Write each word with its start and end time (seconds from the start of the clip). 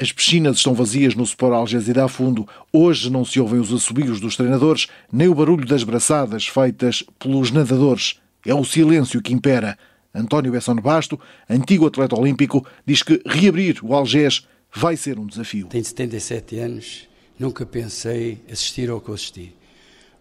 As 0.00 0.10
piscinas 0.10 0.56
estão 0.56 0.72
vazias 0.72 1.14
no 1.14 1.24
Sport 1.24 1.52
Algésida 1.52 2.02
a 2.02 2.08
fundo. 2.08 2.48
Hoje 2.72 3.10
não 3.10 3.22
se 3.22 3.38
ouvem 3.38 3.60
os 3.60 3.70
assobios 3.70 4.18
dos 4.18 4.34
treinadores, 4.34 4.86
nem 5.12 5.28
o 5.28 5.34
barulho 5.34 5.66
das 5.66 5.84
braçadas 5.84 6.46
feitas 6.46 7.04
pelos 7.18 7.50
nadadores. 7.50 8.18
É 8.46 8.54
o 8.54 8.64
silêncio 8.64 9.20
que 9.20 9.34
impera. 9.34 9.76
António 10.14 10.52
Besson 10.52 10.76
Basto, 10.76 11.20
antigo 11.50 11.86
atleta 11.86 12.18
olímpico, 12.18 12.66
diz 12.86 13.02
que 13.02 13.20
reabrir 13.26 13.78
o 13.82 13.94
Algés 13.94 14.48
vai 14.74 14.96
ser 14.96 15.18
um 15.18 15.26
desafio. 15.26 15.66
Tenho 15.66 15.84
77 15.84 16.58
anos, 16.58 17.08
nunca 17.38 17.66
pensei 17.66 18.40
assistir 18.50 18.88
ao 18.88 19.02
que 19.02 19.12
assisti. 19.12 19.59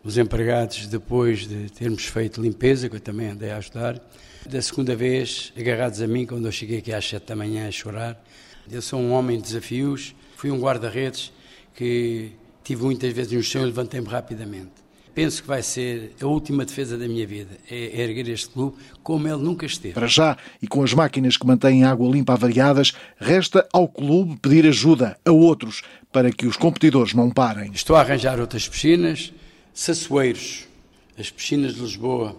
Os 0.04 0.18
empregados, 0.18 0.88
depois 0.88 1.48
de 1.48 1.70
termos 1.72 2.06
feito 2.06 2.42
limpeza, 2.42 2.88
que 2.88 2.96
eu 2.96 3.00
também 3.02 3.28
andei 3.28 3.52
a 3.52 3.58
ajudar, 3.58 4.00
da 4.48 4.62
segunda 4.62 4.96
vez, 4.96 5.52
agarrados 5.58 6.02
a 6.02 6.08
mim, 6.08 6.26
quando 6.26 6.46
eu 6.46 6.52
cheguei 6.52 6.78
aqui 6.78 6.94
às 6.94 7.08
7 7.08 7.26
da 7.28 7.36
manhã 7.36 7.68
a 7.68 7.72
chorar, 7.72 8.24
eu 8.72 8.82
sou 8.82 9.00
um 9.00 9.12
homem 9.12 9.38
de 9.38 9.44
desafios, 9.44 10.16
fui 10.38 10.52
um 10.52 10.60
guarda-redes 10.60 11.34
que 11.76 12.32
tive 12.64 12.84
muitas 12.84 13.12
vezes 13.12 13.34
um 13.34 13.42
chão 13.42 13.64
e 13.64 13.66
levantei-me 13.66 14.08
rapidamente. 14.08 14.72
Penso 15.14 15.42
que 15.42 15.48
vai 15.50 15.62
ser 15.62 16.14
a 16.22 16.26
última 16.28 16.64
defesa 16.64 16.98
da 16.98 17.06
minha 17.06 17.28
vida, 17.28 17.58
é 17.70 18.02
erguer 18.02 18.30
este 18.30 18.48
clube 18.50 18.78
como 19.04 19.28
ele 19.28 19.44
nunca 19.44 19.66
esteve. 19.66 19.94
Para 19.94 20.08
já, 20.08 20.38
e 20.62 20.68
com 20.68 20.82
as 20.82 20.94
máquinas 20.94 21.36
que 21.36 21.46
mantêm 21.46 21.84
água 21.84 22.10
limpa 22.10 22.34
avariadas, 22.34 22.94
resta 23.18 23.68
ao 23.74 23.88
clube 23.88 24.38
pedir 24.38 24.66
ajuda 24.66 25.18
a 25.26 25.32
outros 25.32 25.82
para 26.10 26.32
que 26.32 26.48
os 26.48 26.56
competidores 26.56 27.14
não 27.14 27.30
parem. 27.30 27.72
Estou 27.74 27.98
a 27.98 28.02
arranjar 28.02 28.40
outras 28.40 28.66
piscinas, 28.68 29.34
Sassueiros, 29.74 30.68
as 31.18 31.30
piscinas 31.30 31.76
de 31.76 31.82
Lisboa, 31.82 32.36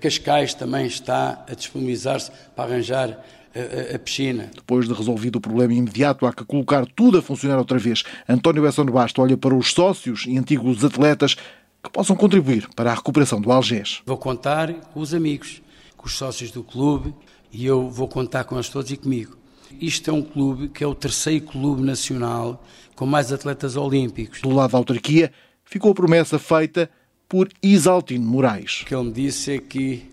Cascais 0.00 0.54
também 0.54 0.86
está 0.86 1.44
a 1.48 1.54
disponibilizar-se 1.54 2.30
para 2.54 2.70
arranjar 2.70 3.24
a, 3.54 3.96
a, 3.96 3.98
piscina. 3.98 4.50
Depois 4.54 4.86
de 4.86 4.94
resolvido 4.94 5.36
o 5.36 5.40
problema 5.40 5.74
imediato, 5.74 6.24
há 6.26 6.32
que 6.32 6.44
colocar 6.44 6.86
tudo 6.86 7.18
a 7.18 7.22
funcionar 7.22 7.58
outra 7.58 7.78
vez. 7.78 8.04
António 8.28 8.62
Besson 8.62 8.86
Basto 8.86 9.20
olha 9.20 9.36
para 9.36 9.54
os 9.54 9.72
sócios 9.72 10.24
e 10.26 10.38
antigos 10.38 10.84
atletas 10.84 11.34
que 11.82 11.90
possam 11.90 12.14
contribuir 12.14 12.68
para 12.76 12.92
a 12.92 12.94
recuperação 12.94 13.40
do 13.40 13.50
Algés. 13.50 14.02
Vou 14.06 14.16
contar 14.16 14.72
com 14.72 15.00
os 15.00 15.12
amigos, 15.12 15.60
com 15.96 16.06
os 16.06 16.16
sócios 16.16 16.50
do 16.50 16.62
clube 16.62 17.12
e 17.50 17.66
eu 17.66 17.90
vou 17.90 18.06
contar 18.06 18.44
com 18.44 18.54
eles 18.54 18.68
todos 18.68 18.90
e 18.90 18.96
comigo. 18.96 19.36
Isto 19.80 20.10
é 20.10 20.12
um 20.12 20.22
clube 20.22 20.68
que 20.68 20.84
é 20.84 20.86
o 20.86 20.94
terceiro 20.94 21.44
clube 21.46 21.82
nacional 21.82 22.62
com 22.94 23.04
mais 23.04 23.32
atletas 23.32 23.74
olímpicos. 23.74 24.40
Do 24.40 24.50
lado 24.50 24.72
da 24.72 24.78
autarquia, 24.78 25.32
ficou 25.64 25.92
a 25.92 25.94
promessa 25.94 26.38
feita 26.38 26.90
por 27.28 27.48
Isaltino 27.62 28.26
Moraes. 28.26 28.82
O 28.82 28.86
que 28.86 28.94
ele 28.94 29.04
me 29.04 29.12
disse 29.12 29.52
é 29.52 29.58
que 29.58 30.10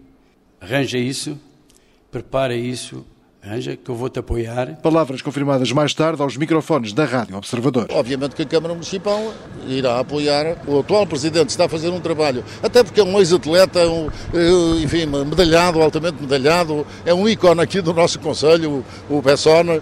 arranja 0.61 0.97
isso, 0.97 1.39
prepara 2.11 2.55
isso 2.55 3.05
Anja, 3.42 3.77
que 3.77 3.89
eu 3.89 3.95
vou-te 3.95 4.20
apoiar. 4.20 4.75
Palavras 4.81 5.22
confirmadas 5.22 5.72
mais 5.72 5.94
tarde 5.94 6.22
aos 6.22 6.36
microfones 6.36 6.92
da 6.92 7.05
Rádio 7.05 7.38
Observador. 7.38 7.88
Obviamente 7.89 8.36
que 8.36 8.42
a 8.42 8.45
Câmara 8.45 8.73
Municipal 8.73 9.33
irá 9.66 9.97
apoiar. 9.97 10.58
O 10.67 10.80
atual 10.80 11.08
Presidente 11.08 11.50
está 11.50 11.66
a 11.66 11.70
fazer 11.70 11.89
um 11.89 12.02
trabalho, 12.02 12.44
até 12.61 12.83
porque 12.83 13.00
é 13.00 13.03
um 13.03 13.17
ex-atleta, 13.17 13.88
um, 13.88 14.09
eh, 14.33 14.83
enfim, 14.83 15.05
medalhado, 15.05 15.81
altamente 15.81 16.22
medalhado, 16.22 16.86
é 17.05 17.14
um 17.14 17.30
ícone 17.30 17.61
aqui 17.61 17.80
do 17.80 17.94
nosso 17.94 18.20
Conselho, 18.20 18.83
o 19.09 19.22
Bessona, 19.22 19.81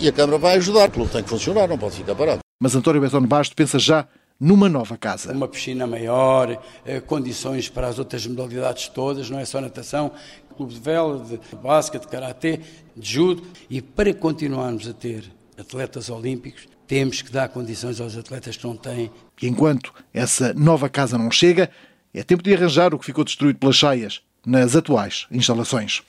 e 0.00 0.08
a 0.08 0.12
Câmara 0.12 0.36
vai 0.36 0.56
ajudar, 0.56 0.90
clube 0.90 1.10
tem 1.10 1.22
que 1.22 1.28
funcionar, 1.28 1.68
não 1.68 1.78
pode 1.78 1.94
ficar 1.94 2.16
parado. 2.16 2.40
Mas 2.60 2.74
António 2.74 3.00
Bessone 3.00 3.28
Basto 3.28 3.54
pensa 3.54 3.78
já 3.78 4.08
numa 4.40 4.68
nova 4.68 4.96
casa. 4.96 5.32
Uma 5.32 5.48
piscina 5.48 5.86
maior, 5.86 6.62
eh, 6.84 7.00
condições 7.00 7.68
para 7.68 7.88
as 7.88 7.98
outras 7.98 8.26
modalidades 8.26 8.88
todas, 8.88 9.28
não 9.28 9.38
é 9.38 9.44
só 9.44 9.60
natação, 9.60 10.12
clube 10.58 10.74
de 10.74 10.80
vela, 10.80 11.24
de 11.24 11.38
basquete, 11.56 12.02
de 12.02 12.08
karatê, 12.08 12.60
de 12.96 13.12
judo. 13.12 13.42
E 13.70 13.80
para 13.80 14.12
continuarmos 14.12 14.88
a 14.88 14.92
ter 14.92 15.24
atletas 15.56 16.10
olímpicos, 16.10 16.66
temos 16.86 17.22
que 17.22 17.30
dar 17.30 17.48
condições 17.48 18.00
aos 18.00 18.16
atletas 18.16 18.56
que 18.56 18.66
não 18.66 18.76
têm. 18.76 19.10
E 19.40 19.46
enquanto 19.46 19.94
essa 20.12 20.52
nova 20.54 20.88
casa 20.88 21.16
não 21.16 21.30
chega, 21.30 21.70
é 22.12 22.22
tempo 22.24 22.42
de 22.42 22.52
arranjar 22.52 22.92
o 22.92 22.98
que 22.98 23.06
ficou 23.06 23.24
destruído 23.24 23.58
pelas 23.58 23.76
cheias 23.76 24.20
nas 24.44 24.74
atuais 24.74 25.26
instalações. 25.30 26.02